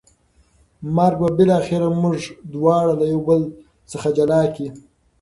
[0.95, 2.19] مرګ به بالاخره موږ
[2.53, 3.41] دواړه له یو بل
[3.91, 4.69] څخه جلا کړي.